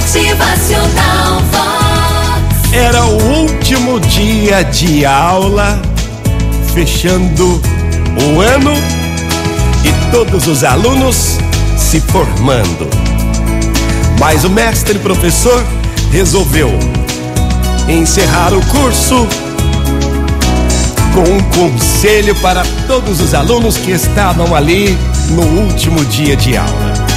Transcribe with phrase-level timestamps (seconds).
[0.00, 2.72] Motivacional Vox.
[2.72, 5.80] Era o último dia de aula,
[6.72, 7.60] fechando
[8.24, 8.72] o ano
[9.84, 11.36] e todos os alunos
[11.76, 12.88] se formando.
[14.18, 15.62] Mas o mestre professor
[16.10, 16.70] resolveu
[17.86, 19.28] encerrar o curso
[21.12, 24.96] com um conselho para todos os alunos que estavam ali
[25.30, 27.09] no último dia de aula.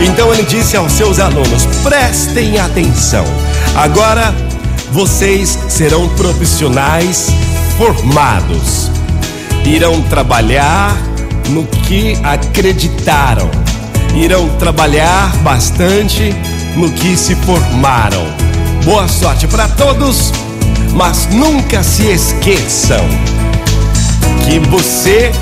[0.00, 3.24] Então ele disse aos seus alunos: prestem atenção,
[3.74, 4.34] agora
[4.92, 7.28] vocês serão profissionais
[7.76, 8.90] formados,
[9.64, 10.96] irão trabalhar
[11.50, 13.50] no que acreditaram,
[14.14, 16.34] irão trabalhar bastante
[16.76, 18.24] no que se formaram.
[18.84, 20.32] Boa sorte para todos,
[20.92, 23.04] mas nunca se esqueçam
[24.44, 25.32] que você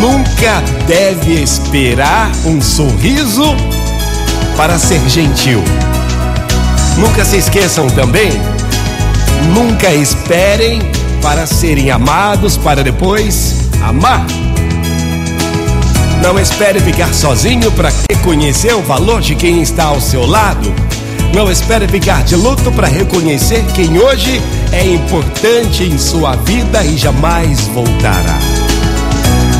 [0.00, 3.54] nunca deve esperar um sorriso
[4.58, 5.62] para ser gentil.
[6.96, 8.32] Nunca se esqueçam também,
[9.54, 10.82] nunca esperem
[11.22, 14.26] para serem amados para depois amar.
[16.20, 20.74] Não espere ficar sozinho para reconhecer o valor de quem está ao seu lado.
[21.32, 26.96] Não espere ficar de luto para reconhecer quem hoje é importante em sua vida e
[26.96, 28.67] jamais voltará.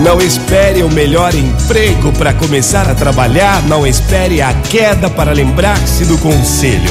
[0.03, 6.05] Não espere o melhor emprego para começar a trabalhar, não espere a queda para lembrar-se
[6.05, 6.91] do conselho.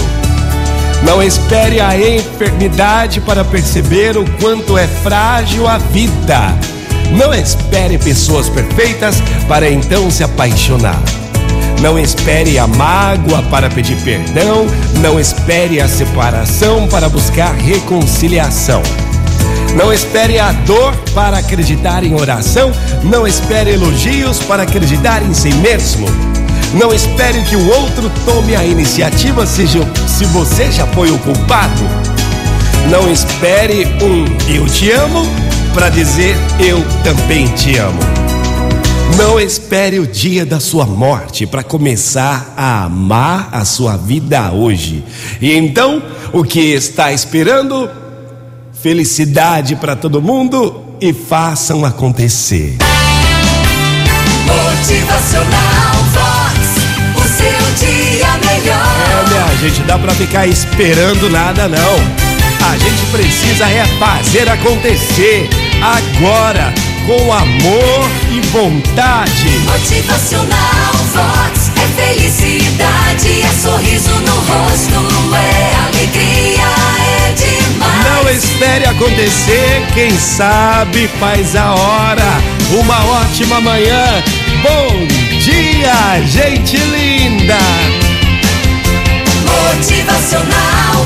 [1.03, 6.53] Não espere a enfermidade para perceber o quanto é frágil a vida.
[7.11, 9.15] Não espere pessoas perfeitas
[9.47, 11.01] para então se apaixonar.
[11.81, 14.65] Não espere a mágoa para pedir perdão,
[14.99, 18.81] não espere a separação para buscar reconciliação.
[19.75, 22.71] Não espere a dor para acreditar em oração,
[23.03, 26.07] não espere elogios para acreditar em si mesmo.
[26.73, 31.81] Não espere que o outro tome a iniciativa seja, se você já foi o culpado.
[32.89, 35.25] Não espere um eu te amo
[35.73, 37.99] para dizer eu também te amo.
[39.17, 45.03] Não espere o dia da sua morte para começar a amar a sua vida hoje.
[45.41, 47.89] E então, o que está esperando?
[48.81, 52.77] Felicidade para todo mundo e façam acontecer.
[54.45, 56.57] Motivacional Vox.
[57.15, 58.95] O seu dia melhor.
[59.09, 62.27] É, minha gente, dá pra ficar esperando nada não.
[62.69, 65.49] A gente precisa é fazer acontecer
[65.81, 66.73] agora,
[67.07, 69.49] com amor e vontade.
[69.65, 71.71] Motivacional Vox.
[71.77, 74.96] É felicidade, é sorriso no rosto,
[78.77, 82.41] espere acontecer, quem sabe faz a hora.
[82.79, 84.23] Uma ótima manhã,
[84.61, 85.07] bom
[85.39, 87.57] dia, gente linda!
[89.45, 90.96] Motivacional.